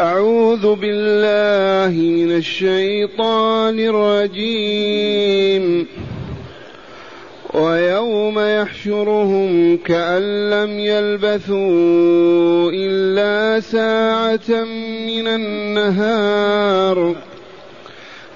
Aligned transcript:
أعوذ 0.00 0.74
بالله 0.74 2.00
من 2.00 2.36
الشيطان 2.36 3.80
الرجيم. 3.80 5.86
ويوم 7.54 8.38
يحشرهم 8.38 9.76
كأن 9.76 10.50
لم 10.50 10.78
يلبثوا 10.78 12.70
إلا 12.74 13.60
ساعة 13.60 14.64
من 15.06 15.26
النهار. 15.26 17.14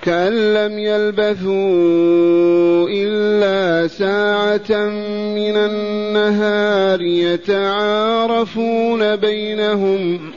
كأن 0.03 0.55
لم 0.55 0.79
يلبثوا 0.79 2.89
إلا 2.89 3.89
ساعة 3.89 4.89
من 5.35 5.57
النهار 5.57 7.03
يتعارفون 7.03 9.17
بينهم. 9.17 10.30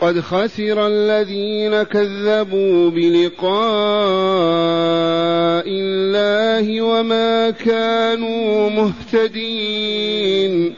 قد 0.00 0.20
خسر 0.20 0.86
الذين 0.86 1.82
كذبوا 1.82 2.90
بلقاء 2.90 3.58
الله 5.68 6.82
وما 6.82 7.50
كانوا 7.50 8.70
مهتدين. 8.70 10.74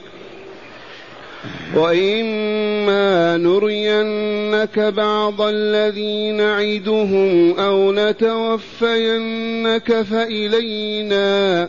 وإما 1.77 3.37
نرينك 3.37 4.79
بعض 4.79 5.41
الذي 5.41 6.33
نعدهم 6.33 7.61
أو 7.61 7.93
نتوفينك 7.93 10.03
فإلينا 10.03 11.69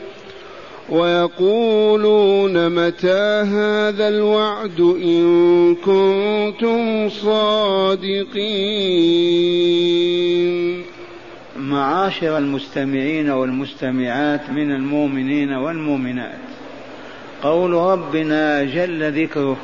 ويقولون 0.91 2.69
متى 2.69 3.43
هذا 3.47 4.07
الوعد 4.07 4.79
إن 4.79 5.75
كنتم 5.75 7.09
صادقين؟ 7.09 8.41
معاشر 11.57 12.37
المستمعين 12.37 13.29
والمستمعات 13.29 14.49
من 14.49 14.71
المؤمنين 14.71 15.53
والمؤمنات 15.53 16.39
قول 17.43 17.71
ربنا 17.71 18.63
جل 18.63 19.23
ذكره 19.23 19.57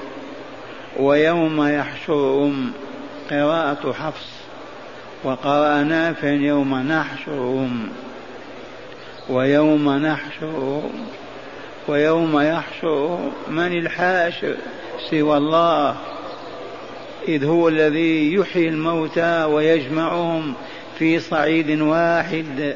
ويوم 1.00 1.68
يحشرهم 1.68 2.72
قراءة 3.30 3.92
حفص 3.92 4.28
وقرأ 5.24 5.84
نافع 5.84 6.30
يوم 6.30 6.76
نحشرهم. 6.76 7.90
ويوم 9.30 9.90
نحشرهم 9.90 10.92
ويوم 11.88 12.40
يحشر 12.40 13.32
من 13.48 13.78
الحاشر 13.78 14.56
سوى 15.10 15.38
الله 15.38 15.96
إذ 17.28 17.46
هو 17.46 17.68
الذي 17.68 18.34
يحيي 18.34 18.70
الموتى 18.70 19.44
ويجمعهم 19.44 20.54
في 21.00 21.20
صعيد 21.20 21.82
واحد 21.82 22.76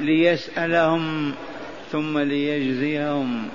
ليسألهم 0.00 1.34
ثم 1.92 2.18
ليجزيهم. 2.18 3.48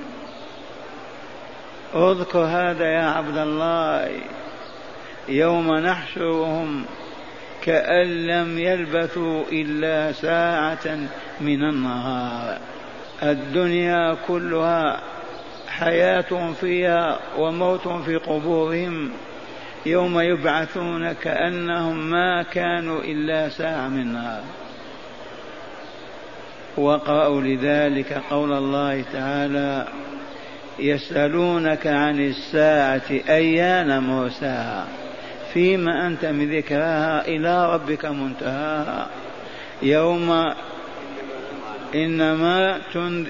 اذكر 1.95 2.39
هذا 2.39 2.85
يا 2.85 3.05
عبد 3.05 3.37
الله. 3.37 4.11
يوم 5.29 5.75
نحشرهم 5.75 6.85
كأن 7.63 8.07
لم 8.27 8.59
يلبثوا 8.59 9.43
إلا 9.51 10.11
ساعة 10.11 10.97
من 11.41 11.63
النهار. 11.63 12.57
الدنيا 13.23 14.17
كلها 14.27 15.01
حياة 15.67 16.53
فيها 16.61 17.19
وموت 17.37 17.87
في 17.87 18.15
قبورهم. 18.15 19.11
يوم 19.85 20.19
يبعثون 20.19 21.11
كأنهم 21.11 22.09
ما 22.09 22.43
كانوا 22.43 23.01
إلا 23.01 23.49
ساعة 23.49 23.87
من 23.87 24.01
النهار. 24.01 24.43
وقرأوا 26.77 27.41
لذلك 27.41 28.21
قول 28.29 28.53
الله 28.53 29.01
تعالى 29.13 29.87
يسألونك 30.79 31.87
عن 31.87 32.19
الساعة 32.19 33.11
أيان 33.29 34.03
مرساها 34.03 34.87
فيما 35.53 36.07
أنت 36.07 36.25
من 36.25 36.57
ذكراها 36.57 37.27
إلى 37.27 37.73
ربك 37.73 38.05
منتهاها 38.05 39.07
يوم 39.81 40.53
إنما 41.95 42.79
تنذ 42.93 43.27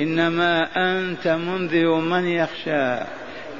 إنما 0.00 0.68
أنت 0.76 1.28
منذر 1.28 1.94
من 1.94 2.26
يخشى. 2.26 3.04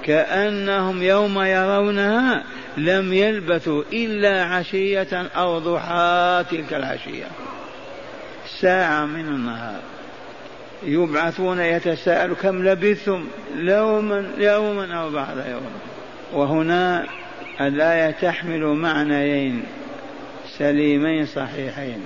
كأنهم 0.03 1.03
يوم 1.03 1.43
يرونها 1.43 2.45
لم 2.77 3.13
يلبثوا 3.13 3.83
إلا 3.93 4.45
عشية 4.45 5.29
أو 5.37 5.59
ضحى 5.59 6.45
تلك 6.51 6.75
العشية. 6.75 7.27
ساعة 8.61 9.05
من 9.05 9.29
النهار. 9.29 9.81
يبعثون 10.83 11.61
يتساءل 11.61 12.35
كم 12.35 12.65
لبثتم؟ 12.65 13.29
يوما 13.57 14.31
يوما 14.39 14.95
أو 14.95 15.11
بعد 15.11 15.37
يوم. 15.51 15.73
وهنا 16.33 17.07
الآية 17.61 18.11
تحمل 18.11 18.65
معنيين 18.65 19.63
سليمين 20.59 21.27
صحيحين. 21.27 22.01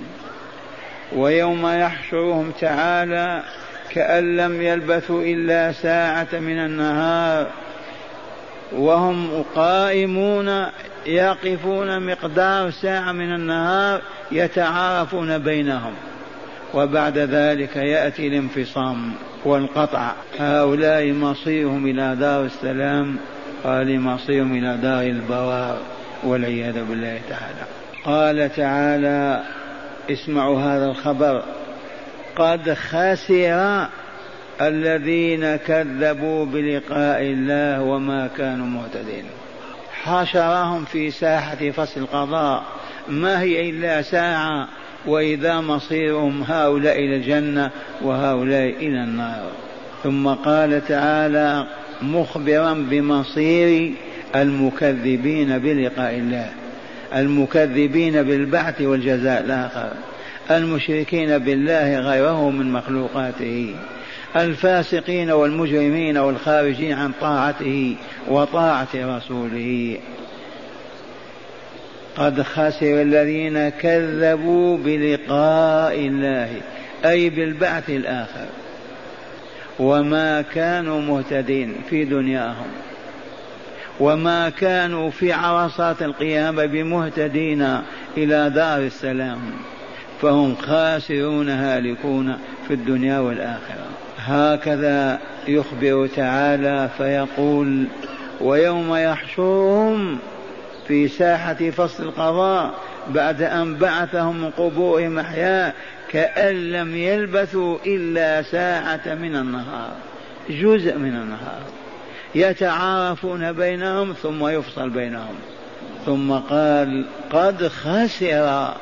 ويوم 1.15 1.67
يحشرهم 1.67 2.51
تعالى 2.61 3.43
كأن 3.89 4.37
لم 4.37 4.61
يلبثوا 4.61 5.23
إلا 5.23 5.71
ساعة 5.71 6.27
من 6.33 6.59
النهار 6.59 7.47
وهم 8.71 9.43
قائمون 9.55 10.65
يقفون 11.05 12.11
مقدار 12.11 12.71
ساعة 12.71 13.11
من 13.11 13.33
النهار 13.35 14.01
يتعارفون 14.31 15.37
بينهم. 15.37 15.93
وبعد 16.73 17.17
ذلك 17.17 17.75
يأتي 17.75 18.27
الانفصام 18.27 19.13
والقطع. 19.45 20.11
هؤلاء 20.39 21.11
مصيرهم 21.11 21.85
إلى 21.85 22.15
دار 22.15 22.45
السلام. 22.45 23.17
قال 23.63 23.99
مصيرهم 23.99 24.57
إلى 24.57 24.77
دار 24.77 25.01
البوار 25.01 25.77
والعياذ 26.23 26.85
بالله 26.85 27.19
تعالى. 27.29 27.65
قال 28.05 28.55
تعالى 28.55 29.43
اسمعوا 30.09 30.59
هذا 30.59 30.85
الخبر. 30.85 31.43
قد 32.35 32.73
خسر 32.73 33.87
الذين 34.61 35.55
كذبوا 35.55 36.45
بلقاء 36.45 37.21
الله 37.21 37.81
وما 37.81 38.29
كانوا 38.37 38.65
مهتدين 38.65 39.25
حشرهم 40.03 40.85
في 40.85 41.11
ساحة 41.11 41.71
فصل 41.71 42.01
القضاء. 42.01 42.63
ما 43.07 43.41
هي 43.41 43.69
إلا 43.69 44.01
ساعة 44.01 44.67
وإذا 45.05 45.61
مصيرهم 45.61 46.43
هؤلاء 46.43 46.99
إلى 46.99 47.15
الجنة 47.15 47.71
وهؤلاء 48.01 48.69
إلى 48.69 49.03
النار. 49.03 49.51
ثم 50.03 50.27
قال 50.27 50.87
تعالى 50.87 51.67
مخبرا 52.03 52.73
بمصير 52.73 53.91
المكذبين 54.35 55.59
بلقاء 55.59 56.13
الله 56.13 56.49
المكذبين 57.15 58.23
بالبعث 58.23 58.81
والجزاء 58.81 59.43
الآخر 59.43 59.89
المشركين 60.51 61.37
بالله 61.37 61.99
غيره 61.99 62.49
من 62.49 62.71
مخلوقاته 62.71 63.75
الفاسقين 64.35 65.31
والمجرمين 65.31 66.17
والخارجين 66.17 66.93
عن 66.93 67.11
طاعته 67.21 67.95
وطاعة 68.27 68.87
رسوله. 68.95 69.97
قد 72.17 72.41
خسر 72.41 73.01
الذين 73.01 73.69
كذبوا 73.69 74.77
بلقاء 74.77 75.95
الله 75.95 76.49
أي 77.05 77.29
بالبعث 77.29 77.89
الآخر. 77.89 78.45
وما 79.79 80.41
كانوا 80.41 81.01
مهتدين 81.01 81.75
في 81.89 82.05
دنياهم. 82.05 82.67
وما 83.99 84.49
كانوا 84.49 85.09
في 85.09 85.33
عرصات 85.33 86.01
القيامة 86.01 86.65
بمهتدين 86.65 87.77
إلى 88.17 88.49
دار 88.49 88.79
السلام. 88.79 89.39
فهم 90.21 90.55
خاسرون 90.55 91.49
هالكون 91.49 92.37
في 92.67 92.73
الدنيا 92.73 93.19
والآخرة. 93.19 93.85
هكذا 94.17 95.19
يخبر 95.47 96.07
تعالى 96.15 96.89
فيقول 96.97 97.85
ويوم 98.41 98.95
يحشرهم 98.95 100.19
في 100.87 101.07
ساحة 101.07 101.53
فصل 101.53 102.03
القضاء 102.03 102.73
بعد 103.09 103.41
أن 103.41 103.75
بعثهم 103.75 104.41
من 104.41 104.49
قبورهم 104.49 105.19
أحياء 105.19 105.75
كأن 106.13 106.71
لم 106.71 106.95
يلبثوا 106.95 107.77
إلا 107.85 108.41
ساعة 108.41 109.15
من 109.15 109.35
النهار 109.35 109.91
جزء 110.49 110.97
من 110.97 111.15
النهار 111.15 111.61
يتعارفون 112.35 113.51
بينهم 113.51 114.13
ثم 114.13 114.47
يفصل 114.47 114.89
بينهم. 114.89 115.35
ثم 116.05 116.31
قال 116.31 117.05
قد 117.31 117.67
خسر 117.67 118.73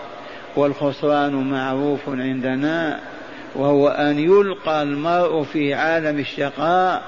والخسران 0.55 1.33
معروف 1.51 1.99
عندنا 2.07 2.99
وهو 3.55 3.87
أن 3.89 4.19
يلقى 4.19 4.83
المرء 4.83 5.43
في 5.43 5.73
عالم 5.73 6.19
الشقاء 6.19 7.01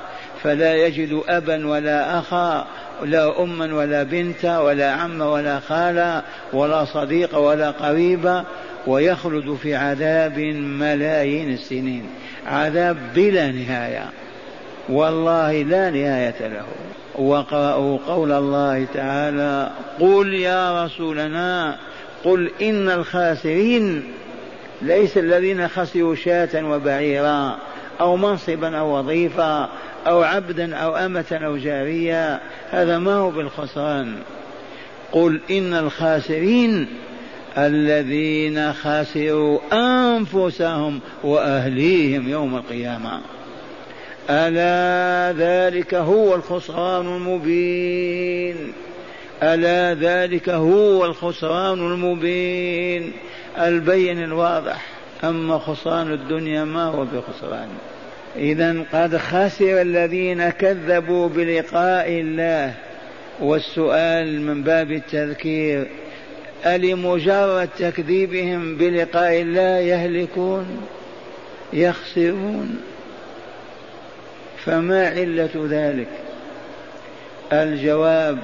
فلا 0.43 0.75
يجد 0.75 1.21
أبا 1.27 1.67
ولا 1.67 2.19
أخا 2.19 2.67
لا 3.03 3.43
أما 3.43 3.73
ولا 3.73 4.03
بنت 4.03 4.45
ولا 4.45 4.91
عم 4.91 5.21
ولا 5.21 5.59
خالة 5.59 6.21
ولا 6.53 6.85
صديق 6.85 7.37
ولا 7.37 7.71
قريبة 7.71 8.43
ويخلد 8.87 9.57
في 9.61 9.75
عذاب 9.75 10.39
ملايين 10.79 11.53
السنين. 11.53 12.03
عذاب 12.47 12.97
بلا 13.15 13.51
نهاية. 13.51 14.09
والله 14.89 15.61
لا 15.61 15.89
نهاية 15.89 16.47
له. 16.47 16.65
وقرأوا 17.15 17.97
قول 18.07 18.31
الله 18.31 18.85
تعالى 18.93 19.69
قل 19.99 20.33
يا 20.33 20.85
رسولنا 20.85 21.77
قل 22.23 22.51
إن 22.61 22.89
الخاسرين 22.89 24.03
ليس 24.81 25.17
الذين 25.17 25.67
خسروا 25.67 26.15
شاة 26.15 26.65
وبعيرا 26.65 27.57
أو 28.01 28.17
منصبا 28.17 28.77
أو 28.77 28.99
وظيفة 28.99 29.69
أو 30.07 30.23
عبدا 30.23 30.75
أو 30.75 30.95
أمة 30.95 31.25
أو 31.31 31.57
جارية. 31.57 32.39
هذا 32.71 32.99
ما 32.99 33.13
هو 33.13 33.31
بالخسران. 33.31 34.15
قل 35.11 35.39
إن 35.51 35.73
الخاسرين 35.73 36.87
الذين 37.57 38.73
خسروا 38.73 39.59
أنفسهم 39.73 40.99
وأهليهم 41.23 42.29
يوم 42.29 42.55
القيامة. 42.55 43.21
ألا 44.29 45.37
ذلك 45.37 45.93
هو 45.93 46.35
الخسران 46.35 47.15
المبين. 47.15 48.55
ألا 49.43 49.93
ذلك 49.93 50.49
هو 50.49 51.05
الخسران 51.05 51.79
المبين. 51.79 53.11
البين 53.59 54.23
الواضح. 54.23 54.85
أما 55.23 55.59
خسران 55.59 56.13
الدنيا 56.13 56.63
ما 56.63 56.83
هو 56.83 57.05
بخسران. 57.05 57.67
إذا 58.35 58.83
قد 58.93 59.17
خسر 59.17 59.81
الذين 59.81 60.49
كذبوا 60.49 61.29
بلقاء 61.29 62.09
الله. 62.09 62.73
والسؤال 63.41 64.41
من 64.41 64.63
باب 64.63 64.91
التذكير 64.91 65.87
ألمجرد 66.65 67.69
تكذيبهم 67.79 68.77
بلقاء 68.77 69.41
الله 69.41 69.77
يهلكون 69.77 70.65
يخسرون. 71.73 72.79
فما 74.65 75.07
علة 75.07 75.67
ذلك؟ 75.69 76.07
الجواب 77.53 78.37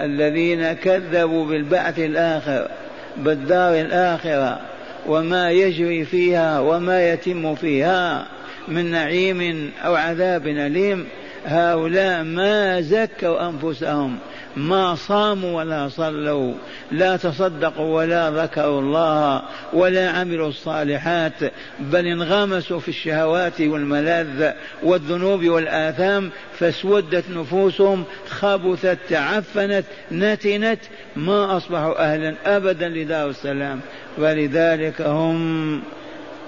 الذين 0.00 0.72
كذبوا 0.72 1.46
بالبعث 1.46 1.98
الآخر 1.98 2.68
بالدار 3.16 3.80
الآخرة 3.80 4.60
وما 5.06 5.50
يجري 5.50 6.04
فيها 6.04 6.60
وما 6.60 7.10
يتم 7.10 7.54
فيها 7.54 8.26
من 8.68 8.90
نعيم 8.90 9.70
أو 9.84 9.94
عذاب 9.94 10.46
أليم 10.46 11.08
هؤلاء 11.46 12.22
ما 12.22 12.80
زكوا 12.80 13.48
أنفسهم. 13.48 14.18
ما 14.56 14.94
صاموا 14.94 15.58
ولا 15.58 15.88
صلوا 15.88 16.54
لا 16.90 17.16
تصدقوا 17.16 17.96
ولا 17.96 18.30
ذكروا 18.30 18.80
الله 18.80 19.42
ولا 19.72 20.10
عملوا 20.10 20.48
الصالحات 20.48 21.32
بل 21.80 22.06
انغمسوا 22.06 22.80
في 22.80 22.88
الشهوات 22.88 23.60
والملاذ 23.60 24.52
والذنوب 24.82 25.44
والآثام 25.44 26.30
فاسودت 26.58 27.24
نفوسهم 27.30 28.04
خبثت 28.28 28.98
تعفنت 29.08 29.84
نتنت 30.12 30.80
ما 31.16 31.56
أصبحوا 31.56 32.12
أهلا 32.12 32.34
أبدا 32.46 32.88
لدار 32.88 33.28
السلام. 33.30 33.80
ولذلك 34.18 35.00
هم 35.00 35.82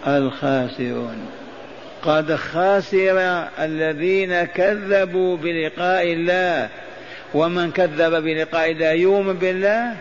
الخاسرون. 0.06 1.16
قد 2.02 2.34
خسر 2.34 3.49
الذين 3.58 4.44
كذبوا 4.44 5.37
بلقاء 5.37 6.12
الله. 6.12 6.69
ومن 7.34 7.70
كذب 7.70 8.22
بلقاء 8.22 8.70
الله 8.70 8.92
يؤمن 8.92 9.32
بالله 9.32 9.96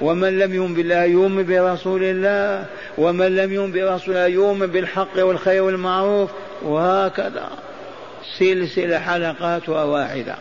ومن 0.00 0.38
لم 0.38 0.54
يؤمن 0.54 0.74
بالله 0.74 1.04
يؤمن 1.04 1.46
برسول 1.46 2.02
الله 2.02 2.66
ومن 2.98 3.36
لم 3.36 3.52
يؤمن 3.52 3.72
برسول 3.72 4.16
الله 4.16 4.26
يؤمن 4.26 4.66
بالحق 4.66 5.24
والخير 5.24 5.62
والمعروف. 5.62 6.30
وهكذا. 6.62 7.50
سلسلة 8.38 8.98
حلقاتها 8.98 9.84
واحدة. 9.84 10.34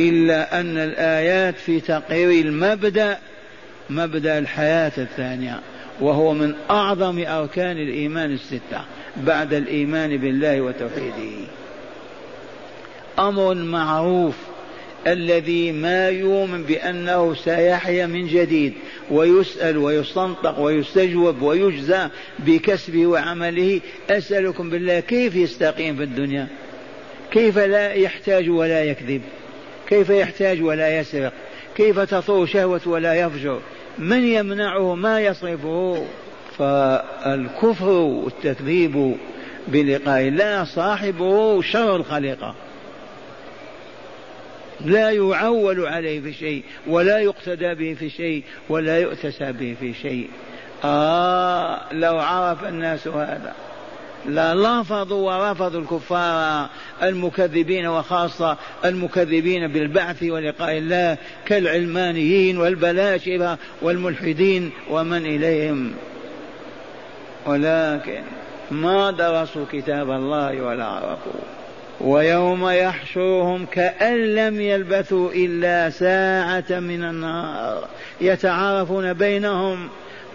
إلا 0.00 0.60
أن 0.60 0.78
الآيات 0.78 1.54
في 1.54 1.80
تقرير 1.80 2.44
المبدأ 2.46 3.18
مبدأ 3.90 4.38
الحياة 4.38 4.92
الثانية 4.98 5.60
وهو 6.00 6.32
من 6.32 6.54
أعظم 6.70 7.24
أركان 7.26 7.76
الإيمان 7.76 8.32
الستة 8.32 8.80
بعد 9.16 9.54
الإيمان 9.54 10.16
بالله 10.16 10.60
وتوحيده. 10.60 11.46
أمر 13.18 13.54
معروف 13.54 14.34
الذي 15.06 15.72
ما 15.72 16.08
يؤمن 16.08 16.62
بأنه 16.62 17.34
سيحيا 17.34 18.06
من 18.06 18.26
جديد 18.26 18.72
ويسأل 19.10 19.78
ويستنطق 19.78 20.60
ويستجوب 20.60 21.42
ويجزى 21.42 22.08
بكسبه 22.38 23.06
وعمله. 23.06 23.80
أسألكم 24.10 24.70
بالله 24.70 25.00
كيف 25.00 25.36
يستقيم 25.36 25.96
في 25.96 26.02
الدنيا؟ 26.02 26.46
كيف 27.30 27.58
لا 27.58 27.92
يحتاج 27.92 28.50
ولا 28.50 28.84
يكذب؟ 28.84 29.22
كيف 29.88 30.10
يحتاج 30.10 30.62
ولا 30.62 31.00
يسرق؟ 31.00 31.32
كيف 31.76 32.00
تطور 32.00 32.46
شهوة 32.46 32.80
ولا 32.86 33.14
يفجر؟ 33.14 33.60
من 33.98 34.24
يمنعه؟ 34.24 34.94
ما 34.94 35.20
يصرفه؟ 35.20 36.04
فالكفر 36.58 37.88
والتكذيب 37.88 39.16
بلقاء 39.68 40.20
الله 40.20 40.64
صاحبه 40.64 41.62
شر 41.62 41.96
الخليقة. 41.96 42.54
لا 44.84 45.10
يعول 45.10 45.86
عليه 45.86 46.20
في 46.20 46.32
شيء 46.32 46.62
ولا 46.86 47.18
يقتدى 47.18 47.74
به 47.74 47.94
في 47.94 48.10
شيء 48.10 48.42
ولا 48.68 48.98
يؤتسى 48.98 49.52
به 49.52 49.76
في 49.80 49.94
شيء. 49.94 50.30
آه 50.84 51.80
لو 51.92 52.18
عرف 52.18 52.64
الناس 52.64 53.08
هذا. 53.08 53.54
لرفضوا 54.26 55.32
ورفضوا 55.32 55.80
الكفار 55.80 56.68
المكذبين 57.02 57.86
وخاصة 57.86 58.56
المكذبين 58.84 59.66
بالبعث 59.66 60.22
ولقاء 60.22 60.78
الله 60.78 61.18
كالعلمانيين 61.46 62.58
والبلاشفة 62.58 63.58
والملحدين 63.82 64.70
ومن 64.90 65.26
إليهم. 65.26 65.92
ولكن 67.46 68.22
ما 68.70 69.10
درسوا 69.10 69.64
كتاب 69.72 70.10
الله 70.10 70.62
ولا 70.62 70.84
عرفوه. 70.84 71.55
ويوم 72.00 72.68
يحشرهم 72.68 73.66
كأن 73.66 74.34
لم 74.34 74.60
يلبثوا 74.60 75.30
إلا 75.32 75.90
ساعة 75.90 76.80
من 76.80 77.04
النهار 77.04 77.88
يتعارفون 78.20 79.12
بينهم 79.12 79.88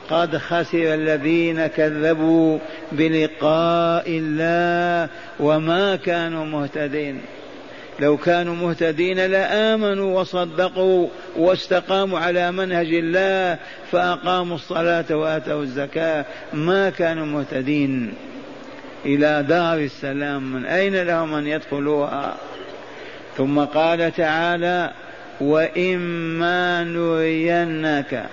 قد 0.10 0.38
خسر 0.38 0.94
الذين 0.94 1.68
كذبوا 1.68 2.60
بلقاء 2.92 4.04
الله 4.08 5.10
وما 5.40 5.96
كانوا 5.96 6.46
مهتدين. 6.46 7.22
لو 8.00 8.18
كانوا 8.18 8.56
مهتدين 8.56 9.26
لآمنوا 9.26 10.20
وصدقوا 10.20 11.08
واستقاموا 11.38 12.20
على 12.20 12.52
منهج 12.52 12.94
الله 12.94 13.58
فأقاموا 13.92 14.56
الصلاة 14.56 15.16
وآتوا 15.16 15.64
الزكاة. 15.64 16.26
ما 16.54 16.90
كانوا 16.90 17.26
مهتدين. 17.26 18.14
إلى 19.06 19.46
دار 19.50 19.78
السلام 19.78 20.54
من 20.54 20.66
أين 20.66 21.04
لهم 21.04 21.34
أن 21.34 21.48
يدخلوها؟ 21.48 22.36
ثم 23.38 23.60
قال 23.60 24.12
تعالى 24.16 24.92
وإما 25.42 26.84
نرينك. 26.84 28.26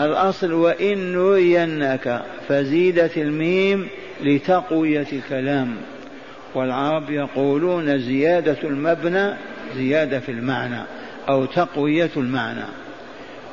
الأصل 0.00 0.52
وإن 0.52 1.12
نرينك 1.12 2.22
فزيدت 2.48 3.16
الميم 3.16 3.88
لتقوية 4.22 5.06
الكلام. 5.12 5.76
والعرب 6.54 7.10
يقولون 7.10 7.98
زيادة 7.98 8.56
المبنى 8.64 9.34
زيادة 9.76 10.20
في 10.20 10.32
المعنى 10.32 10.82
أو 11.28 11.44
تقوية 11.44 12.10
المعنى. 12.16 12.64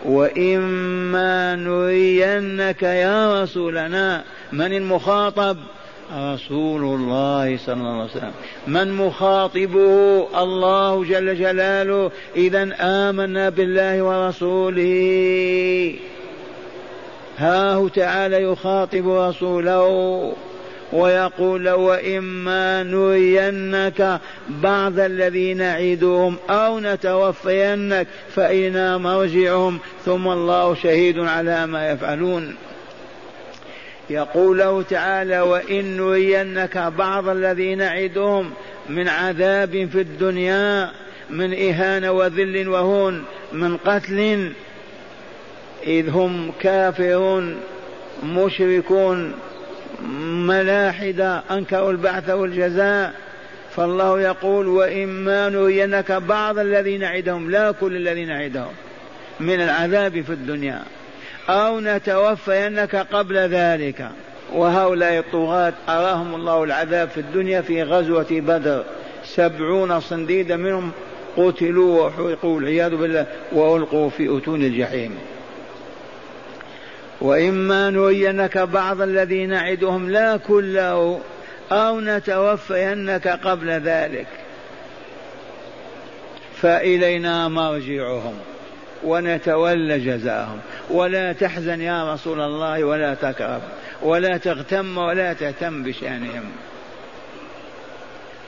وإما 0.06 1.56
نرينك 1.56 2.84
يا 2.84 3.44
رسولنا 3.44 4.24
من 4.52 4.74
المخاطب؟ 4.74 5.58
رسول 6.12 6.84
الله 6.84 7.58
صلى 7.58 7.74
الله 7.74 7.94
عليه 7.94 8.04
وسلم. 8.04 8.32
من 8.68 8.94
مخاطبه 8.94 10.28
الله 10.44 11.04
جل 11.04 11.36
جلاله 11.36 12.12
إذا 12.36 12.70
آمنا 12.80 13.50
بالله 13.50 14.02
ورسوله. 14.04 15.96
ها 17.38 17.74
هو 17.74 17.88
تعالى 17.88 18.44
يخاطب 18.44 19.10
رسوله 19.10 20.34
ويقول 20.94 21.70
وإما 21.70 22.84
نرينك 22.84 24.20
بعض 24.50 25.00
الذي 25.00 25.54
نعدهم 25.54 26.38
أو 26.50 26.80
نتوفينك 26.80 28.08
فإنا 28.36 28.98
مرجعهم. 28.98 29.80
ثم 30.06 30.28
الله 30.28 30.76
شهيد 30.76 31.20
على 31.20 31.68
ما 31.68 31.92
يفعلون. 31.92 32.56
يقول 34.10 34.58
له 34.58 34.82
تعالى 34.82 35.42
وإن 35.42 35.98
نرينك 35.98 36.78
بعض 36.78 37.28
الذي 37.28 37.76
نعدهم 37.76 38.52
من 38.90 39.08
عذاب 39.08 39.90
في 39.92 40.02
الدنيا 40.02 40.92
من 41.30 41.54
إهانة 41.54 42.12
وذل 42.12 42.68
وهون 42.68 43.24
من 43.54 43.78
قتل 43.78 44.52
إذ 45.88 46.10
هم 46.10 46.52
كافرون 46.60 47.58
مشركون 48.24 49.34
ملاحدة 50.48 51.44
أنكروا 51.52 51.92
البعث 51.92 52.30
والجزاء. 52.30 53.14
فالله 53.76 54.22
يقول 54.22 54.68
وإما 54.68 55.50
نرينك 55.50 56.12
بعض 56.12 56.60
الذي 56.60 56.98
نعدهم 56.98 57.52
لا 57.52 57.72
كل 57.72 57.96
الذي 57.96 58.26
نعدهم 58.26 58.72
من 59.40 59.62
العذاب 59.62 60.22
في 60.22 60.30
الدنيا. 60.30 60.84
أو 61.50 61.80
نتوفينك 61.80 62.96
قبل 62.96 63.38
ذلك. 63.38 64.10
وهؤلاء 64.54 65.20
الطغاة 65.20 65.74
أراهم 65.90 66.36
الله 66.36 66.64
العذاب 66.64 67.10
في 67.10 67.20
الدنيا 67.20 67.62
في 67.62 67.84
غزوة 67.84 68.28
بدر. 68.32 68.84
سبعون 69.26 70.00
صنديدا 70.00 70.56
منهم 70.56 70.92
قتلوا 71.38 72.08
وحرقوا 72.08 72.56
والعياذ 72.56 72.96
بالله 72.96 73.26
وألقوا 73.52 74.10
في 74.10 74.38
أتون 74.38 74.62
الجحيم. 74.62 75.16
وإما 77.22 77.90
نرينك 77.90 78.58
بعض 78.58 79.02
الذي 79.02 79.46
نعدهم 79.46 80.10
لا 80.10 80.38
كله 80.38 81.20
أو 81.72 82.00
نتوفينك 82.00 83.28
قبل 83.28 83.70
ذلك. 83.70 84.28
فإلينا 86.62 87.48
مرجعهم. 87.48 88.53
ونتولى 89.04 90.00
جزاهم. 90.00 90.60
ولا 90.90 91.34
تحزن 91.34 91.82
يا 91.82 92.14
رسول 92.14 92.42
الله 92.42 92.84
ولا 92.84 93.14
تكرب 93.14 93.62
ولا 94.02 94.38
تغتم 94.38 94.98
ولا 94.98 95.34
تهتم 95.34 95.84
بشأنهم. 95.84 96.52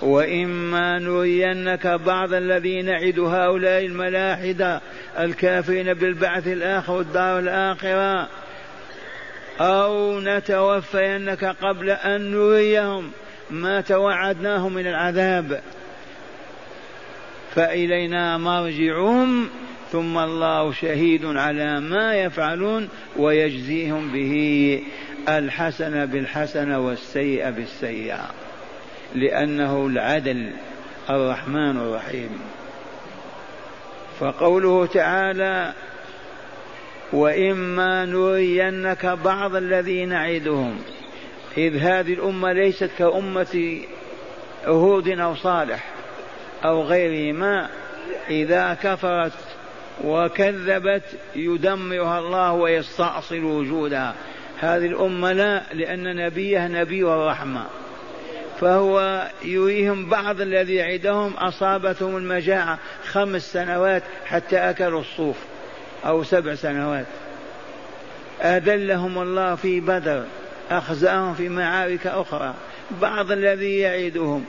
وإما 0.02 1.00
نرينك 1.00 1.88
بعض 1.88 2.34
الذي 2.34 2.82
نعد 2.82 3.20
هؤلاء 3.20 3.86
الملاحدة 3.86 4.82
الكافرين 5.20 5.94
بالبعث 5.94 6.48
الآخر 6.48 6.94
والدار 6.94 7.40
الآخرة. 7.40 8.28
أو 9.60 10.20
نتوفينك 10.20 11.46
قبل 11.46 11.90
أن 11.90 12.32
نريهم 12.32 13.12
ما 13.50 13.82
توعدناهم 13.82 14.74
من 14.74 14.88
العذاب. 14.88 15.62
فإلينا 17.56 18.38
مرجعهم. 18.38 19.50
ثم 19.96 20.18
الله 20.18 20.72
شهيد 20.72 21.26
على 21.26 21.80
ما 21.80 22.16
يفعلون 22.16 22.90
ويجزيهم 23.18 24.12
به 24.12 24.84
الحسنة 25.30 26.06
بالحسنة 26.06 26.80
والسيئة 26.80 27.50
بالسيئة 27.50 28.30
لأنه 29.16 29.88
العدل 29.88 30.52
الرحمن 31.10 31.78
الرحيم. 31.78 32.30
فقوله 34.20 34.86
تعالى 34.86 35.74
وإما 37.14 38.06
نرينك 38.06 39.06
بعض 39.06 39.56
الذي 39.56 40.06
نعدهم. 40.06 40.80
إذ 41.58 41.78
هذه 41.78 42.14
الأمة 42.14 42.52
ليست 42.52 42.90
كأمة 42.98 43.82
هود 44.66 45.10
أو 45.10 45.36
صالح 45.36 45.84
أو 46.66 46.82
غيرهما. 46.82 47.70
إذا 48.30 48.78
كفرت 48.84 49.55
وكذبت 50.04 51.04
يدمرها 51.36 52.20
الله 52.20 52.52
ويستأصل 52.52 53.44
وجودها. 53.44 54.16
هذه 54.60 54.86
الأمة 54.86 55.32
لا 55.32 55.64
لأن 55.74 56.16
نبيه 56.16 56.68
نبي 56.68 57.04
الرحمة. 57.04 57.66
فهو 58.62 59.28
يريهم 59.44 60.10
بعض 60.10 60.42
الذي 60.42 60.76
يعدهم 60.76 61.34
أصابتهم 61.34 62.18
المجاعة 62.18 62.80
خمس 63.06 63.54
سنوات 63.54 64.04
حتى 64.26 64.58
أكلوا 64.58 65.02
الصوف 65.02 65.38
أو 66.06 66.24
سبع 66.24 66.56
سنوات. 66.56 67.06
أذلهم 68.42 69.22
الله 69.22 69.56
في 69.56 69.80
بدر 69.80 70.24
أخزأهم 70.72 71.34
في 71.34 71.50
معارك 71.50 72.08
أخرى. 72.08 72.54
بعض 73.02 73.32
الذي 73.32 73.80
يعيدهم 73.80 74.46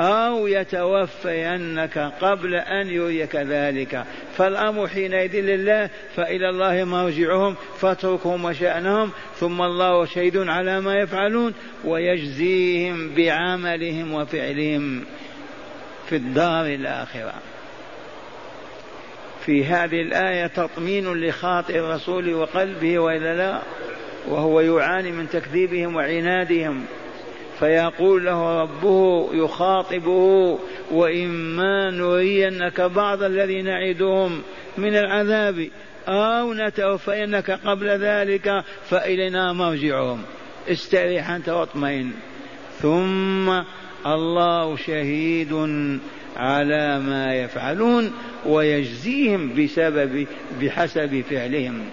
أو 0.00 0.46
يتوفينك 0.46 1.98
قبل 2.20 2.54
أن 2.54 2.88
يريك 2.88 3.36
ذلك. 3.36 4.04
فالأمر 4.36 4.88
حينئذ 4.88 5.40
لله 5.40 5.90
فإلى 6.16 6.48
الله 6.48 6.84
مرجعهم 6.84 7.56
فاتركهم 7.80 8.44
وشأنهم 8.44 9.10
ثم 9.36 9.62
الله 9.62 10.04
شهيد 10.04 10.36
على 10.36 10.80
ما 10.80 10.98
يفعلون 10.98 11.54
ويجزيهم 11.84 13.14
بعملهم 13.14 14.14
وفعلهم 14.14 15.04
في 16.08 16.16
الدار 16.16 16.66
الآخرة. 16.66 17.34
في 19.46 19.64
هذه 19.64 20.00
الآية 20.00 20.46
تطمين 20.46 21.12
لخاطئ 21.12 21.78
الرسول 21.78 22.34
وقلبه 22.34 22.98
وإلا 22.98 23.36
لا 23.36 23.60
وهو 24.28 24.60
يعاني 24.60 25.12
من 25.12 25.28
تكذيبهم 25.28 25.96
وعنادهم. 25.96 26.84
فيقول 27.58 28.24
له 28.24 28.62
ربه 28.62 29.28
يخاطبه 29.32 30.58
وإما 30.90 31.90
نرينك 31.90 32.80
بعض 32.80 33.22
الذي 33.22 33.62
نعدهم 33.62 34.42
من 34.78 34.96
العذاب 34.96 35.68
أو 36.08 36.54
نتوفينك 36.54 37.50
قبل 37.50 37.88
ذلك 37.88 38.64
فإلينا 38.90 39.52
مرجعهم. 39.52 40.22
استريح 40.68 41.30
أنت 41.30 41.48
واطمئن. 41.48 42.12
ثم 42.78 43.62
الله 44.06 44.76
شهيد 44.76 45.52
على 46.36 46.98
ما 46.98 47.34
يفعلون 47.34 48.12
ويجزيهم 48.46 49.64
بسبب 49.64 50.26
بحسب 50.60 51.24
فعلهم. 51.30 51.84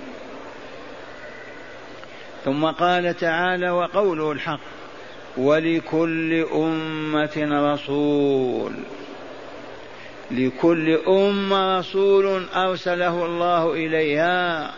ثم 2.45 2.65
قال 2.65 3.17
تعالى 3.17 3.69
وقوله 3.69 4.31
الحق. 4.31 4.80
ولكل 5.37 6.45
أمة 6.53 7.47
رسول. 7.73 8.71
لكل 10.31 10.97
أمة 11.07 11.79
رسول 11.79 12.43
أرسله 12.55 13.25
الله 13.25 13.73
إليها 13.73 14.71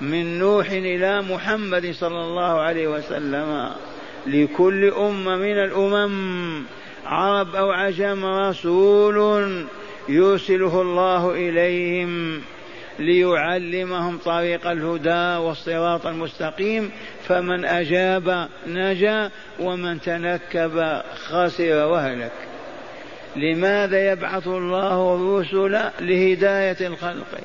من 0.00 0.38
نوح 0.38 0.70
إلى 0.70 1.22
محمد 1.22 1.90
صلى 1.90 2.22
الله 2.22 2.60
عليه 2.60 2.88
وسلم. 2.88 3.70
لكل 4.26 4.84
أمة 4.84 5.36
من 5.36 5.58
الأمم 5.58 6.64
عرب 7.06 7.54
أو 7.56 7.70
عجم 7.70 8.24
رسول 8.24 9.66
يرسله 10.08 10.82
الله 10.82 11.30
إليهم 11.30 12.42
ليعلمهم 12.98 14.18
طريق 14.18 14.66
الهدى 14.66 15.46
والصراط 15.46 16.06
المستقيم 16.06 16.90
فمن 17.30 17.64
أجاب 17.64 18.48
نجا 18.66 19.30
ومن 19.60 20.00
تنكب 20.00 21.02
خسر 21.14 21.86
وهلك. 21.86 22.32
لماذا 23.36 24.12
يبعث 24.12 24.46
الله 24.46 25.14
الرسل 25.14 25.90
لهداية 26.00 26.86
الخلق؟ 26.86 27.38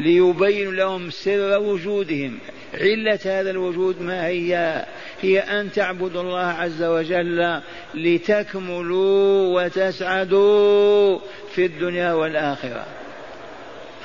ليبين 0.00 0.76
لهم 0.76 1.10
سر 1.10 1.58
وجودهم. 1.58 2.38
علة 2.80 3.18
هذا 3.24 3.50
الوجود 3.50 4.02
ما 4.02 4.26
هي؟ 4.26 4.84
هي 5.22 5.38
أن 5.38 5.72
تعبدوا 5.72 6.22
الله 6.22 6.46
عز 6.46 6.82
وجل 6.82 7.60
لتكملوا 7.94 9.62
وتسعدوا 9.62 11.18
في 11.54 11.66
الدنيا 11.66 12.12
والآخرة. 12.12 12.84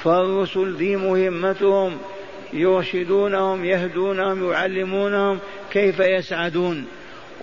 فالرسل 0.03 0.75
ذي 0.75 0.95
مهمتهم 0.95 1.97
يرشدونهم 2.53 3.65
يهدونهم 3.65 4.51
يعلمونهم 4.51 5.39
كيف 5.71 5.99
يسعدون. 5.99 6.87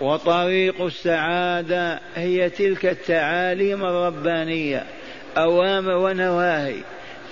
وطريق 0.01 0.83
السعادة 0.83 2.01
هي 2.15 2.51
تلك 2.51 2.87
التعاليم 2.87 3.85
الربانية 3.85 4.87
أوامر 5.37 5.97
ونواهي. 5.97 6.77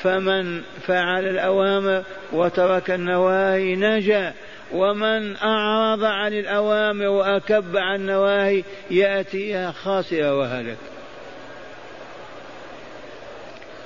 فمن 0.03 0.63
فعل 0.87 1.25
الأوامر 1.25 2.03
وترك 2.33 2.91
النواهي 2.91 3.77
نجا 3.77 4.33
ومن 4.73 5.37
أعرض 5.37 6.05
عن 6.05 6.33
الأوامر 6.33 7.07
وأكب 7.07 7.77
عن 7.77 8.01
النواهي 8.01 8.65
يأتيها 8.91 9.73
خاسر 9.73 10.23
وهلك. 10.23 10.77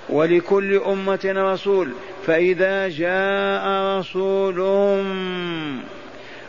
ولكل 0.09 0.75
أمة 0.87 1.21
رسول 1.25 1.93
فإذا 2.29 2.89
جاء 2.89 3.99
رسولهم 3.99 5.09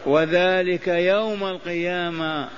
وذلك 0.06 0.88
يوم 0.88 1.44
القيامة 1.44 2.50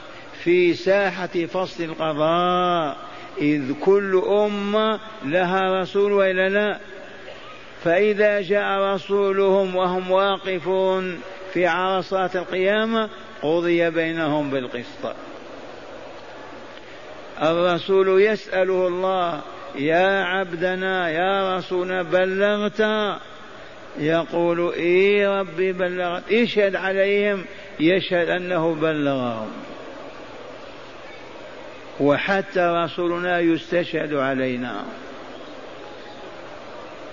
في 0.44 0.74
ساحة 0.74 1.28
فصل 1.28 1.84
القضاء 1.84 2.98
إذ 3.38 3.74
كل 3.80 4.24
أمة 4.28 5.00
لها 5.25 5.82
رسول 5.82 6.12
وإلا 6.12 6.50
لا؟ 6.50 6.80
فإذا 7.84 8.42
جاء 8.42 8.82
رسولهم 8.82 9.75
وهم 9.75 10.12
واقفون 10.12 11.22
في 11.54 11.68
عرصات 11.68 12.36
القيامة 12.36 13.10
قضي 13.42 13.90
بينهم 13.90 14.50
بالقسط. 14.50 15.16
الرسول 17.42 18.22
يسأله 18.22 18.88
الله 18.88 19.42
يا 19.75 20.24
عبدنا 20.24 21.10
يا 21.10 21.58
رسولنا 21.58 22.01
بلغت. 22.04 22.82
يقول 24.00 24.74
إي 24.74 25.28
ربي 25.28 25.72
بلغت 25.72 26.32
اشهد 26.32 26.75
عليهم 26.75 27.46
يشهد 27.80 28.30
أنه 28.30 28.74
بلغهم. 28.74 29.51
وحتى 32.00 32.84
رسولنا 32.84 33.40
يستشهد 33.40 34.13
علينا. 34.13 34.84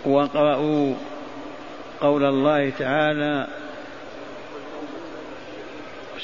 واقرأوا 0.04 0.94
قول 2.00 2.24
الله 2.24 2.70
تعالى 2.70 3.46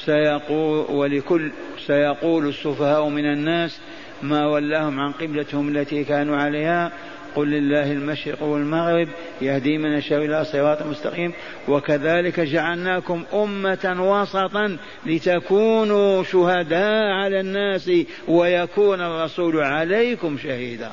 سيقول 0.05 0.87
ولكل 0.91 1.53
سيقول 1.87 2.49
السفهاء 2.49 3.09
من 3.09 3.25
الناس 3.25 3.81
ما 4.23 4.47
ولاهم 4.47 5.01
عن 5.01 5.13
قبلتهم 5.13 5.77
التي 5.77 6.05
كانوا 6.05 6.37
عليها. 6.37 6.93
قل 7.35 7.49
لله 7.49 7.93
المشرق 7.93 8.43
والمغرب 8.43 9.09
يهدي 9.41 9.79
من 9.79 9.93
يشاء 9.93 10.25
إلى 10.25 10.45
صراط 10.45 10.83
مستقيم. 10.83 11.33
وكذلك 11.69 12.41
جعلناكم 12.41 13.25
أمة 13.35 13.97
وسطا 13.99 14.77
لتكونوا 15.07 16.23
شهداء 16.23 17.05
على 17.05 17.41
الناس 17.41 17.91
ويكون 18.29 19.01
الرسول 19.01 19.61
عليكم 19.61 20.39
شهيدا. 20.39 20.91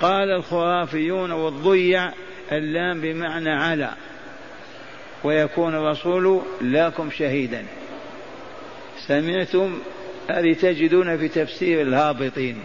قال 0.00 0.30
الخرافيون 0.30 1.30
والضيع 1.30 2.12
اللام 2.52 3.00
بمعنى 3.00 3.50
على 3.50 3.90
ويكون 5.24 5.74
الرسول 5.74 6.40
لكم 6.60 7.10
شهيدا. 7.10 7.64
سمعتم 9.06 9.78
هذه 10.28 10.52
تجدون 10.52 11.16
في 11.16 11.28
تفسير 11.28 11.82
الهابطين. 11.82 12.62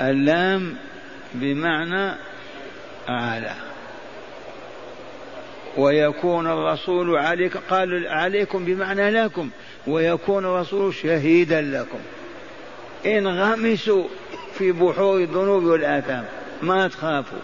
اللام 0.00 0.76
بمعنى 1.34 2.14
على 3.08 3.52
ويكون 5.76 6.46
الرسول 6.46 7.16
عليك 7.16 7.56
قال 7.56 8.06
عليكم 8.06 8.64
بمعنى 8.64 9.10
لكم. 9.10 9.50
ويكون 9.86 10.44
الرسول 10.44 10.94
شهيدا 10.94 11.60
لكم. 11.60 11.98
انغمسوا 13.06 14.04
في 14.58 14.72
بحور 14.72 15.20
الذنوب 15.20 15.64
والآثام 15.64 16.24
ما 16.62 16.88
تخافوا. 16.88 17.38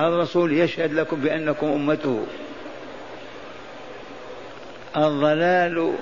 الرسول 0.00 0.52
يشهد 0.52 0.92
لكم 0.92 1.20
بأنكم 1.20 1.66
أمته. 1.66 2.26
الضلال 4.96 5.94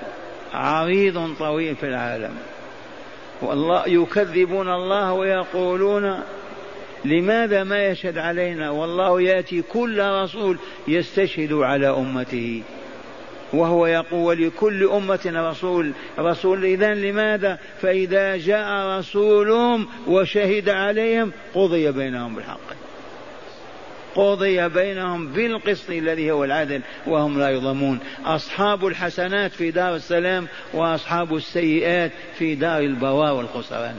عريض 0.53 1.35
طويل 1.39 1.75
في 1.75 1.85
العالم. 1.85 2.35
والله 3.41 3.83
يكذبون 3.87 4.69
الله 4.69 5.13
ويقولون 5.13 6.19
لماذا 7.05 7.63
ما 7.63 7.85
يشهد 7.85 8.17
علينا؟ 8.17 8.69
والله 8.69 9.21
يأتي 9.21 9.61
كل 9.61 10.01
رسول 10.03 10.57
يستشهد 10.87 11.53
على 11.53 11.89
أمته. 11.89 12.61
وهو 13.53 13.85
يقول 13.85 14.47
لكل 14.47 14.83
أمة 14.83 15.19
رسول 15.25 15.91
رسول 16.19 16.65
إذا 16.65 16.93
لماذا؟ 16.93 17.59
فإذا 17.81 18.37
جاء 18.37 18.97
رسولهم 18.99 19.87
وشهد 20.07 20.69
عليهم 20.69 21.31
قضي 21.53 21.91
بينهم 21.91 22.35
بالحق. 22.35 22.82
قضي 24.15 24.69
بينهم 24.69 25.27
بالقسط 25.27 25.89
الذي 25.89 26.31
هو 26.31 26.43
العدل 26.43 26.81
وهم 27.07 27.39
لا 27.39 27.49
يظلمون. 27.49 27.99
أصحاب 28.25 28.87
الحسنات 28.87 29.51
في 29.51 29.71
دار 29.71 29.95
السلام 29.95 30.47
وأصحاب 30.73 31.35
السيئات 31.35 32.11
في 32.37 32.55
دار 32.55 32.79
البواء 32.79 33.35
والخسران. 33.35 33.95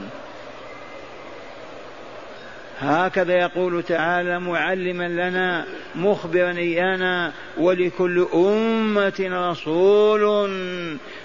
هكذا 2.79 3.33
يقول 3.33 3.83
تعالى 3.83 4.39
معلما 4.39 5.07
لنا 5.07 5.65
مخبرا 5.95 6.51
إيانا 6.51 7.31
ولكل 7.57 8.27
أمة 8.33 9.49
رسول 9.51 10.49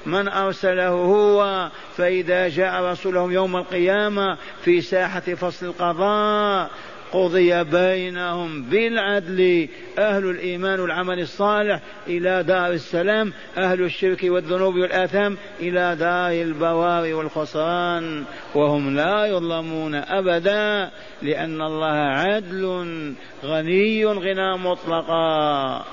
من 0.07 0.29
أرسله 0.29 0.89
هو. 0.89 1.71
فإذا 1.97 2.49
جاء 2.49 2.83
رسولهم 2.83 3.33
يوم 3.33 3.57
القيامة 3.57 4.37
في 4.65 4.81
ساحة 4.81 5.21
فصل 5.21 5.67
القضاء 5.67 6.71
قضي 7.13 7.65
بينهم 7.65 8.63
بالعدل 8.63 9.69
أهل 9.99 10.31
الإيمان 10.31 10.81
والعمل 10.81 11.21
الصالح 11.21 11.81
إلى 12.07 12.43
دار 12.43 12.73
السلام 12.73 13.33
أهل 13.59 13.83
الشرك 13.83 14.21
والذنوب 14.25 14.75
والآثام 14.75 15.37
إلى 15.61 15.97
دار 15.97 16.33
البوار 16.33 17.15
والخسران 17.15 18.25
وهم 18.55 18.97
لا 18.97 19.27
يظلمون 19.27 19.95
أبدا 19.95 20.91
لأن 21.23 21.63
الله 21.63 21.97
عدل 21.97 23.15
غني 23.45 24.07
غنى 24.07 24.59
مطلقا. 24.59 25.85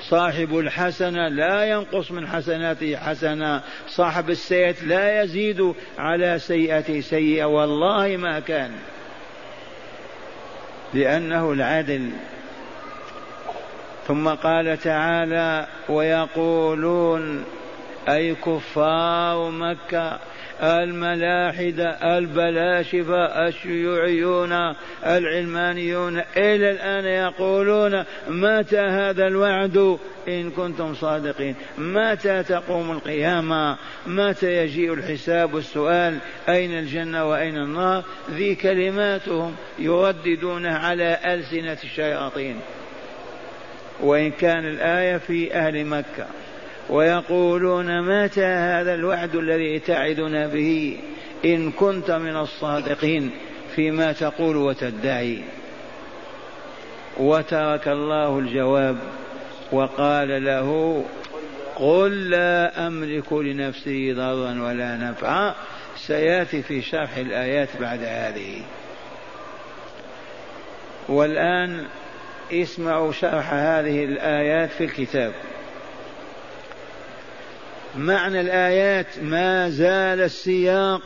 صاحب 0.00 0.58
الحسنة 0.58 1.28
لا 1.28 1.64
ينقص 1.64 2.10
من 2.10 2.26
حسناته 2.26 2.96
حسنة 2.96 3.62
صاحب 3.88 4.30
السيئة 4.30 4.84
لا 4.86 5.22
يزيد 5.22 5.74
على 5.98 6.38
سيئته 6.38 7.00
سيئة 7.00 7.44
والله 7.44 8.16
ما 8.16 8.40
كان. 8.40 8.70
لأنه 10.94 11.52
العدل. 11.52 12.10
ثم 14.08 14.28
قال 14.28 14.78
تعالى 14.80 15.66
ويقولون 15.88 17.44
أي 18.08 18.34
كفار 18.34 19.50
مكة؟ 19.50 20.18
الملاحدة 20.62 22.18
البلاشفة 22.18 23.48
الشيوعيون 23.48 24.74
العلمانيون. 25.06 26.22
إلى 26.36 26.70
الآن 26.70 27.04
يقولون 27.04 28.04
متى 28.28 28.78
هذا 28.78 29.26
الوعد؟ 29.26 29.98
إن 30.28 30.50
كنتم 30.50 30.94
صادقين. 30.94 31.54
متى 31.78 32.42
تقوم 32.42 32.90
القيامة؟ 32.90 33.76
متى 34.06 34.56
يجيء 34.56 34.94
الحساب؟ 34.94 35.54
والسؤال 35.54 36.18
أين 36.48 36.78
الجنة 36.78 37.30
وأين 37.30 37.56
النار؟ 37.56 38.04
ذي 38.30 38.54
كلماتهم 38.54 39.54
يرددونها 39.78 40.78
على 40.78 41.18
ألسنة 41.24 41.78
الشياطين. 41.84 42.60
وإن 44.00 44.30
كان 44.30 44.64
الآية 44.66 45.16
في 45.16 45.54
أهل 45.54 45.84
مكة. 45.84 46.26
ويقولون 46.88 48.02
متى 48.02 48.44
هذا 48.44 48.94
الوعد 48.94 49.36
الذي 49.36 49.78
تعدنا 49.78 50.46
به 50.46 50.98
إن 51.44 51.72
كنت 51.72 52.10
من 52.10 52.36
الصادقين 52.36 53.30
فيما 53.76 54.12
تقول 54.12 54.56
وتدعي. 54.56 55.42
وترك 57.16 57.88
الله 57.88 58.38
الجواب 58.38 58.96
وقال 59.72 60.44
له 60.44 61.04
قل 61.76 62.30
لا 62.30 62.86
أملك 62.86 63.32
لنفسي 63.32 64.12
ضرا 64.12 64.62
ولا 64.62 64.96
نفعا. 64.96 65.54
سيأتي 65.96 66.62
في 66.62 66.82
شرح 66.82 67.16
الآيات 67.16 67.68
بعد 67.80 68.02
هذه. 68.02 68.62
والآن 71.08 71.86
اسمعوا 72.52 73.12
شرح 73.12 73.52
هذه 73.52 74.04
الآيات 74.04 74.70
في 74.70 74.84
الكتاب. 74.84 75.32
معنى 77.96 78.40
الآيات 78.40 79.06
ما 79.22 79.68
زال 79.70 80.20
السياق 80.20 81.04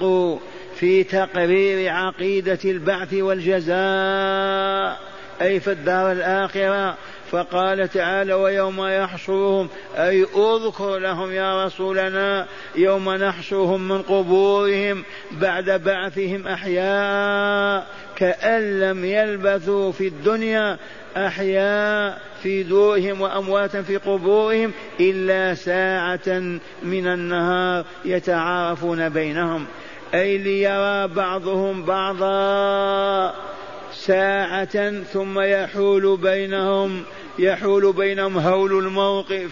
في 0.77 1.05
تقرير 1.05 1.93
عقيدة 1.93 2.59
البعث 2.65 3.15
والجزاء 3.15 5.01
أي 5.43 5.61
في 5.61 5.73
الدار 5.73 6.13
الآخرة. 6.13 6.97
فقال 7.35 7.89
تعالى 7.89 8.35
ويوم 8.35 8.87
يحشرهم 8.87 9.69
أي 9.97 10.27
أذكر 10.37 10.99
لهم 10.99 11.33
يا 11.33 11.67
رسولنا 11.67 12.47
يوم 12.77 13.11
نحشرهم 13.11 13.89
من 13.89 14.03
قبورهم 14.03 15.05
بعد 15.33 15.71
بعثهم 15.71 16.47
أحياء 16.47 17.87
كأن 18.17 18.81
لم 18.81 19.05
يلبثوا 19.05 19.93
في 19.93 20.09
الدنيا 20.09 20.79
أحياء 21.17 22.21
في 22.43 22.63
دورهم 22.63 23.21
وأمواتا 23.21 23.83
في 23.83 23.97
قبورهم 23.97 24.73
إلا 25.01 25.55
ساعة 25.55 26.59
من 26.83 27.07
النهار 27.07 27.85
يتعارفون 28.05 29.09
بينهم. 29.09 29.67
أي 30.15 30.39
ليرى 30.39 31.09
بعضهم 31.09 31.85
بعضا 31.85 33.35
ساعة 34.07 35.03
ثم 35.03 35.41
يحول 35.41 36.17
بينهم 36.17 37.03
يحول 37.39 37.93
بينهم 37.93 38.39
هول 38.39 38.79
الموقف. 38.79 39.51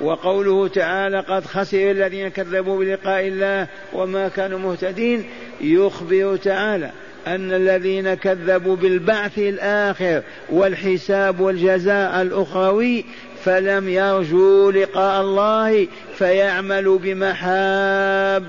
وقوله 0.00 0.68
تعالى 0.68 1.20
قد 1.20 1.46
خسر 1.46 1.90
الذين 1.90 2.28
كذبوا 2.28 2.78
بلقاء 2.78 3.26
الله 3.26 3.66
وما 3.92 4.28
كانوا 4.28 4.58
مهتدين 4.58 5.24
يخبر 5.60 6.36
تعالى 6.36 6.90
أن 7.26 7.52
الذين 7.52 8.14
كذبوا 8.14 8.76
بالبعث 8.76 9.38
الآخر 9.38 10.22
والحساب 10.50 11.40
والجزاء 11.40 12.22
الأخروي 12.22 13.04
فلم 13.44 13.88
يرجوا 13.88 14.72
لقاء 14.72 15.20
الله 15.20 15.86
فيعملوا 16.18 16.98
بمحابه 16.98 18.44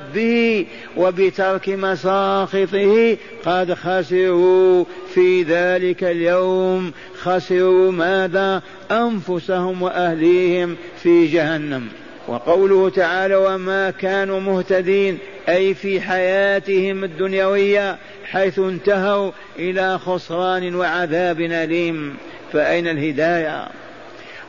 وبترك 0.97 1.69
مساخطه. 1.69 3.17
قد 3.45 3.73
خسروا 3.73 4.85
في 5.13 5.43
ذلك 5.43 6.03
اليوم. 6.03 6.91
خسروا 7.21 7.91
ماذا؟ 7.91 8.61
أنفسهم 8.91 9.81
وأهليهم 9.81 10.75
في 11.03 11.25
جهنم. 11.25 11.87
وقوله 12.27 12.89
تعالى 12.89 13.35
وما 13.35 13.89
كانوا 13.91 14.39
مهتدين 14.39 15.17
أي 15.49 15.73
في 15.73 16.01
حياتهم 16.01 17.03
الدنيوية 17.03 17.97
حيث 18.25 18.59
انتهوا 18.59 19.31
إلى 19.59 19.99
خسران 19.99 20.75
وعذاب 20.75 21.41
أليم. 21.41 22.15
فأين 22.53 22.87
الهداية؟ 22.87 23.67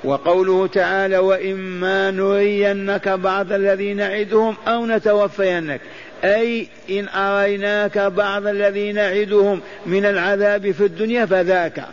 وقوله 0.05 0.67
تعالى 0.67 1.19
وإما 1.19 2.11
نرينك 2.11 3.09
بعض 3.09 3.53
الذي 3.53 3.95
نعدهم 3.95 4.57
أو 4.69 4.87
نتوفينك. 4.87 5.81
أي 6.25 6.67
إن 6.91 7.09
أريناك 7.09 7.99
بعض 7.99 8.47
الذي 8.47 8.93
نعدهم 8.93 9.61
من 9.87 10.05
العذاب 10.05 10.71
في 10.71 10.85
الدنيا 10.85 11.27
فذاك. 11.27 11.85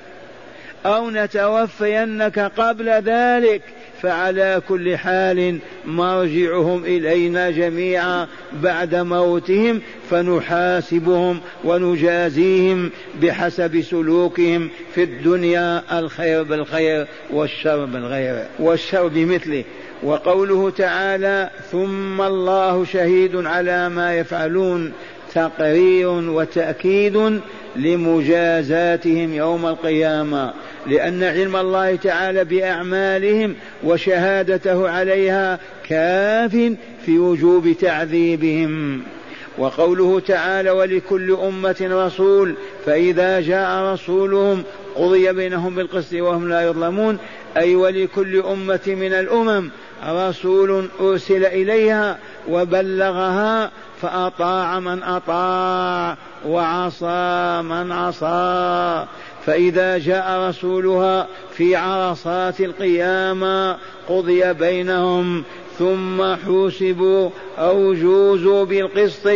أو 0.86 1.10
نتوفينك 1.10 2.40
قبل 2.40 2.90
ذلك. 2.90 3.62
فعلى 4.02 4.62
كل 4.68 4.98
حال 4.98 5.60
مرجعهم 5.86 6.84
إلينا 6.84 7.52
جميعا 7.52 8.28
بعد 8.54 8.96
موتهم 8.96 9.82
فنحاسبهم 10.10 11.40
ونجازيهم 11.64 12.92
بحسب 13.22 13.82
سلوكهم 13.82 14.70
في 14.96 15.04
الدنيا 15.04 16.00
الخير 16.00 16.44
بالخير 16.44 17.08
والشر 17.32 17.86
بالغير 17.86 18.46
والشر 18.60 19.08
بمثله. 19.08 19.64
وقوله 20.04 20.70
تعالى 20.70 21.50
ثم 21.72 22.22
الله 22.22 22.86
شهيد 22.86 23.36
على 23.36 23.90
ما 23.90 24.18
يفعلون 24.18 24.94
تقرير 25.34 26.08
وتأكيد 26.08 27.42
لمجازاتهم 27.76 29.34
يوم 29.34 29.66
القيامة 29.66 30.54
لأن 30.88 31.24
علم 31.24 31.56
الله 31.56 31.96
تعالى 31.96 32.44
بأعمالهم 32.44 33.56
وشهادته 33.84 34.90
عليها 34.90 35.60
كاف 35.90 36.52
في 37.06 37.20
وجوب 37.20 37.72
تعذيبهم. 37.82 39.04
وقوله 39.58 40.20
تعالى 40.20 40.70
ولكل 40.72 41.32
أمة 41.32 41.76
رسول 41.82 42.56
فإذا 42.86 43.40
جاء 43.40 43.94
رسولهم 43.94 44.64
قضي 44.96 45.32
بينهم 45.34 45.76
بالقسط 45.76 46.14
وهم 46.14 46.50
لا 46.50 46.62
يظلمون 46.62 47.18
أي 47.58 47.76
ولكل 47.76 48.38
أمة 48.38 48.80
من 48.88 49.14
الأمم 49.14 49.70
رسول 50.08 50.88
أرسل 51.02 51.46
إليها 51.46 52.20
وبلغها 52.50 53.72
فأطاع 54.02 54.80
من 54.80 55.04
أطاع 55.04 56.18
وعصى 56.48 57.62
من 57.62 57.92
عصى. 57.92 59.06
فإذا 59.46 59.98
جاء 59.98 60.50
رسولها 60.50 61.28
في 61.54 61.76
عرصات 61.76 62.62
القيامة 62.62 63.78
قضي 64.10 64.54
بينهم 64.54 65.44
ثم 65.80 66.36
حوسبوا 66.36 67.30
أو 67.58 67.94
جوزوا 67.94 68.66
بالقسط 68.66 69.28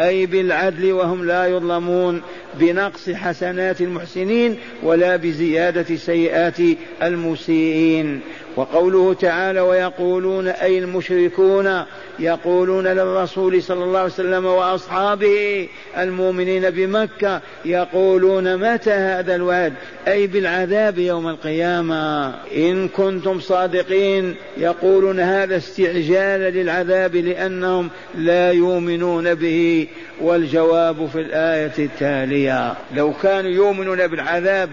أي 0.00 0.26
بالعدل 0.26 0.92
وهم 0.92 1.24
لا 1.24 1.46
يظلمون 1.46 2.22
بنقص 2.54 3.10
حسنات 3.10 3.80
المحسنين 3.80 4.58
ولا 4.82 5.16
بزيادة 5.16 5.96
سيئات 5.96 6.58
المسيئين. 7.02 8.20
وقوله 8.56 9.14
تعالى 9.14 9.60
ويقولون 9.60 10.48
أي 10.48 10.78
المشركون 10.78 11.84
يقولون 12.18 12.86
للرسول 12.86 13.62
صلى 13.62 13.84
الله 13.84 13.98
عليه 13.98 14.12
وسلم 14.12 14.44
وأصحابه 14.44 15.68
المؤمنين 15.98 16.70
بمكة 16.70 17.40
يقولون 17.64 18.56
متى 18.56 18.90
هذا 18.90 19.34
الوعد؟ 19.34 19.72
أي 20.08 20.26
بالعذاب 20.26 20.98
يوم 20.98 21.28
القيامة. 21.28 22.34
إن 22.56 22.88
كنتم 22.88 23.40
صادقين 23.40 24.34
يقولون 24.56 25.20
هذا 25.20 25.56
استعجال 25.56 26.40
للعذاب 26.40 27.16
لأنهم 27.16 27.90
لا 28.14 28.52
يؤمنون 28.52 29.34
به 29.34 29.88
والجواب 30.20 31.06
في 31.06 31.20
الآية 31.20 31.72
التالية. 31.78 32.74
لو 32.94 33.12
كانوا 33.22 33.50
يؤمنون 33.50 34.06
بالعذاب 34.06 34.70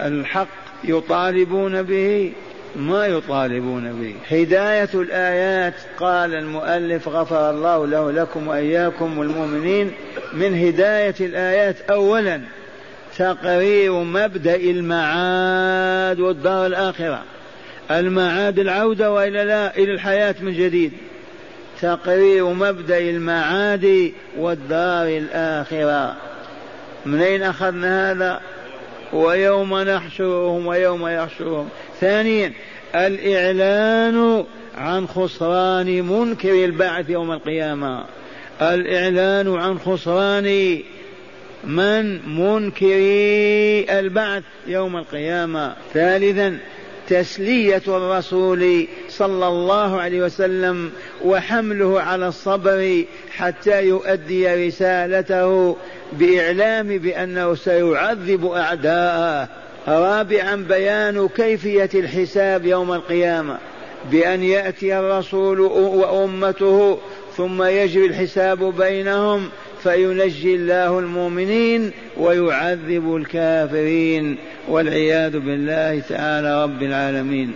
الحق 0.00 0.48
يطالبون 0.84 1.82
به 1.82 2.32
ما 2.76 3.06
يطالبون 3.06 3.92
به. 3.92 4.36
هداية 4.36 4.88
الآيات 4.94 5.74
قال 5.98 6.34
المؤلف 6.34 7.08
غفر 7.08 7.50
الله 7.50 7.86
له 7.86 8.12
لكم 8.12 8.48
وإياكم 8.48 9.18
والمؤمنين 9.18 9.92
من 10.32 10.66
هداية 10.66 11.14
الآيات. 11.20 11.76
أولا 11.90 12.40
تقرير 13.18 13.92
مبدأ 13.92 14.56
المعاد 14.56 16.20
والدار 16.20 16.66
الآخرة. 16.66 17.22
المعاد 17.90 18.58
العودة 18.58 19.12
وإلا 19.12 19.44
لا 19.44 19.76
إلى 19.76 19.92
الحياة 19.92 20.34
من 20.40 20.52
جديد. 20.52 20.92
تقرير 21.80 22.46
مبدأ 22.46 22.98
المعاد 22.98 24.12
والدار 24.38 25.08
الآخرة. 25.08 26.16
منين 27.06 27.42
أخذنا 27.42 28.10
هذا؟ 28.10 28.40
ويوم 29.14 29.78
نحشرهم 29.78 30.66
ويوم 30.66 31.08
يحشرهم. 31.08 31.68
ثانيا 32.00 32.52
الإعلان 32.94 34.44
عن 34.74 35.06
خسران 35.06 36.02
منكر 36.02 36.64
البعث 36.64 37.10
يوم 37.10 37.32
القيامة. 37.32 38.04
الإعلان 38.62 39.54
عن 39.54 39.78
خسران 39.78 40.78
من 41.64 42.28
منكري 42.38 43.86
البعث 43.98 44.42
يوم 44.66 44.96
القيامة. 44.96 45.74
ثالثا 45.94 46.58
تسلية 47.08 47.82
الرسول 47.88 48.86
صلى 49.08 49.48
الله 49.48 50.00
عليه 50.00 50.22
وسلم 50.22 50.90
وحمله 51.24 52.00
على 52.00 52.28
الصبر 52.28 53.04
حتى 53.30 53.84
يؤدي 53.84 54.66
رسالته 54.66 55.76
بإعلام 56.12 56.98
بأنه 56.98 57.54
سيعذب 57.54 58.46
أعداءه. 58.46 59.48
رابعا 59.88 60.56
بيان 60.68 61.28
كيفية 61.28 61.90
الحساب 61.94 62.66
يوم 62.66 62.92
القيامة 62.92 63.58
بأن 64.10 64.42
يأتي 64.42 64.98
الرسول 64.98 65.60
وأمته 65.60 66.98
ثم 67.36 67.62
يجري 67.62 68.06
الحساب 68.06 68.76
بينهم 68.76 69.48
فينجي 69.84 70.54
الله 70.54 70.98
المؤمنين 70.98 71.90
ويعذب 72.16 73.16
الكافرين 73.16 74.36
والعياذ 74.68 75.38
بالله 75.38 76.00
تعالى 76.00 76.64
رب 76.64 76.82
العالمين 76.82 77.52